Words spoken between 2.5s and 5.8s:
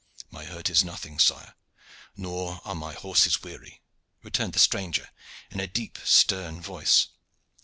are my horses weary," returned the stranger in a